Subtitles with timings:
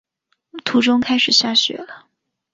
[0.65, 2.07] 途中开始下雪了